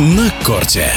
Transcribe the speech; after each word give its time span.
на 0.00 0.32
корте. 0.44 0.90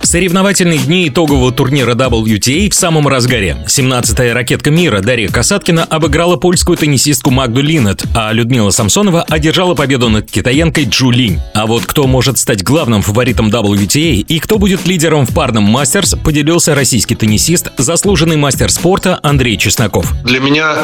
Соревновательные 0.00 0.78
дни 0.78 1.08
итогового 1.08 1.50
турнира 1.50 1.94
WTA 1.94 2.70
в 2.70 2.74
самом 2.74 3.08
разгаре. 3.08 3.56
17-я 3.66 4.32
ракетка 4.32 4.70
мира 4.70 5.00
Дарья 5.00 5.28
Касаткина 5.28 5.82
обыграла 5.82 6.36
польскую 6.36 6.78
теннисистку 6.78 7.32
Магду 7.32 7.60
Линнет, 7.60 8.04
а 8.14 8.32
Людмила 8.32 8.70
Самсонова 8.70 9.22
одержала 9.22 9.74
победу 9.74 10.08
над 10.10 10.30
китаянкой 10.30 10.84
Джу 10.84 11.10
Линь. 11.10 11.40
А 11.54 11.66
вот 11.66 11.86
кто 11.86 12.06
может 12.06 12.38
стать 12.38 12.62
главным 12.62 13.02
фаворитом 13.02 13.48
WTA 13.48 14.20
и 14.20 14.38
кто 14.38 14.58
будет 14.58 14.86
лидером 14.86 15.26
в 15.26 15.34
парном 15.34 15.64
мастерс, 15.64 16.14
поделился 16.22 16.76
российский 16.76 17.16
теннисист, 17.16 17.72
заслуженный 17.78 18.36
мастер 18.36 18.70
спорта 18.70 19.18
Андрей 19.24 19.58
Чесноков. 19.58 20.14
Для 20.22 20.38
меня 20.38 20.76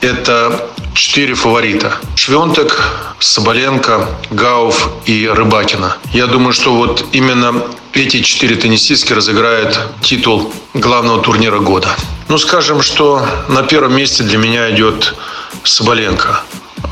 это 0.00 0.70
четыре 0.98 1.34
фаворита. 1.34 1.94
Швентек, 2.16 2.82
Соболенко, 3.20 4.08
Гауф 4.30 4.90
и 5.06 5.28
Рыбакина. 5.28 5.96
Я 6.12 6.26
думаю, 6.26 6.52
что 6.52 6.74
вот 6.74 7.04
именно 7.12 7.62
эти 7.92 8.20
четыре 8.20 8.56
теннисистки 8.56 9.12
разыграют 9.12 9.78
титул 10.02 10.52
главного 10.74 11.22
турнира 11.22 11.60
года. 11.60 11.88
Ну, 12.28 12.36
скажем, 12.36 12.82
что 12.82 13.24
на 13.48 13.62
первом 13.62 13.96
месте 13.96 14.24
для 14.24 14.38
меня 14.38 14.70
идет 14.72 15.14
Соболенко. 15.62 16.42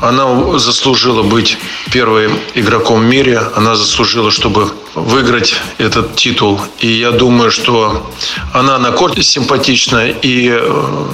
Она 0.01 0.57
заслужила 0.59 1.23
быть 1.23 1.57
первым 1.91 2.39
игроком 2.53 3.01
в 3.01 3.03
мире. 3.03 3.41
Она 3.55 3.75
заслужила, 3.75 4.31
чтобы 4.31 4.71
выиграть 4.93 5.55
этот 5.77 6.15
титул. 6.15 6.59
И 6.79 6.87
я 6.87 7.11
думаю, 7.11 7.51
что 7.51 8.07
она 8.53 8.77
на 8.77 8.91
корте 8.91 9.23
симпатична. 9.23 10.09
И 10.09 10.49
э, 10.51 11.05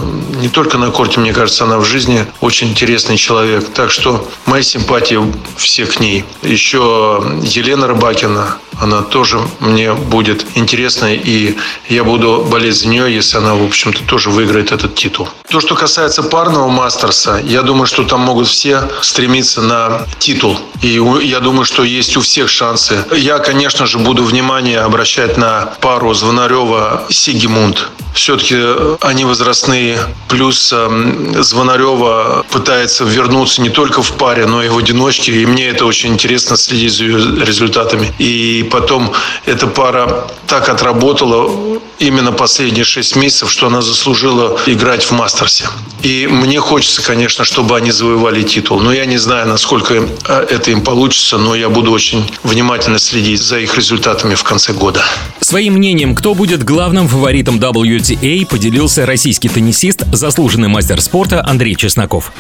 не 0.41 0.49
только 0.49 0.77
на 0.77 0.91
корте, 0.91 1.19
мне 1.19 1.33
кажется, 1.33 1.63
она 1.63 1.77
в 1.77 1.85
жизни 1.85 2.25
очень 2.41 2.69
интересный 2.69 3.17
человек. 3.17 3.69
Так 3.73 3.91
что 3.91 4.27
мои 4.45 4.63
симпатии 4.63 5.19
все 5.57 5.85
к 5.85 5.99
ней. 5.99 6.25
Еще 6.41 7.23
Елена 7.41 7.87
Рыбакина, 7.87 8.57
она 8.79 9.01
тоже 9.01 9.39
мне 9.59 9.93
будет 9.93 10.45
интересной, 10.55 11.15
и 11.15 11.57
я 11.89 12.03
буду 12.03 12.45
болеть 12.49 12.75
за 12.75 12.87
нее, 12.87 13.13
если 13.13 13.37
она, 13.37 13.53
в 13.53 13.63
общем-то, 13.63 14.03
тоже 14.03 14.29
выиграет 14.29 14.71
этот 14.71 14.95
титул. 14.95 15.29
То, 15.49 15.59
что 15.59 15.75
касается 15.75 16.23
парного 16.23 16.69
мастерса, 16.69 17.41
я 17.45 17.61
думаю, 17.61 17.85
что 17.85 18.03
там 18.03 18.21
могут 18.21 18.47
все 18.47 18.72
стремиться 19.01 19.61
на 19.61 20.05
титул. 20.19 20.59
И 20.81 20.99
я 21.23 21.39
думаю, 21.39 21.65
что 21.65 21.83
есть 21.83 22.17
у 22.17 22.21
всех 22.21 22.49
шансы. 22.49 23.03
Я, 23.15 23.39
конечно 23.39 23.85
же, 23.85 23.99
буду 23.99 24.23
внимание 24.23 24.79
обращать 24.79 25.37
на 25.37 25.73
пару 25.81 26.11
Звонарева-Сигимунд. 26.11 27.77
Все-таки 28.13 28.55
они 29.01 29.25
возрастные. 29.25 29.99
Плюс 30.29 30.71
э, 30.71 31.33
Звонарева 31.39 32.45
пытается 32.51 33.03
вернуться 33.03 33.61
не 33.61 33.69
только 33.69 34.01
в 34.01 34.11
паре, 34.13 34.45
но 34.45 34.63
и 34.63 34.69
в 34.69 34.77
одиночке. 34.77 35.31
И 35.31 35.45
мне 35.45 35.67
это 35.69 35.85
очень 35.85 36.13
интересно 36.13 36.55
следить 36.55 36.93
за 36.93 37.03
ее 37.05 37.45
результатами. 37.45 38.13
И 38.19 38.67
потом 38.71 39.11
эта 39.45 39.67
пара 39.67 40.27
так 40.47 40.69
отработала 40.69 41.79
именно 41.99 42.31
последние 42.31 42.85
шесть 42.85 43.15
месяцев, 43.15 43.51
что 43.51 43.67
она 43.67 43.81
заслужила 43.81 44.59
играть 44.67 45.03
в 45.03 45.11
Мастерсе. 45.11 45.65
И 46.03 46.27
мне 46.27 46.59
хочется, 46.59 47.01
конечно, 47.01 47.45
чтобы 47.45 47.77
они 47.77 47.91
завоевали 47.91 48.43
титул. 48.43 48.79
Но 48.81 48.91
я 48.91 49.05
не 49.05 49.17
знаю, 49.17 49.47
насколько 49.47 49.93
э, 49.93 50.47
это 50.49 50.71
им 50.71 50.81
получится, 50.81 51.37
но 51.37 51.55
я 51.55 51.69
буду 51.69 51.91
очень 51.91 52.29
внимательно 52.43 52.99
следить 52.99 53.41
за 53.41 53.59
их 53.59 53.75
результатами 53.75 54.35
в 54.35 54.43
конце 54.43 54.73
года. 54.73 55.03
Своим 55.43 55.73
мнением, 55.73 56.15
кто 56.15 56.35
будет 56.35 56.63
главным 56.63 57.09
фаворитом 57.09 57.57
WTA, 57.57 58.45
поделился 58.47 59.05
российский 59.05 59.49
теннисист, 59.49 60.05
заслуженный 60.13 60.69
мастер 60.69 61.01
спорта 61.01 61.45
Андрей 61.45 61.75
Чесноков. 61.75 62.31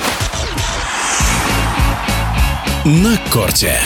На 2.85 3.19
корте. 3.29 3.77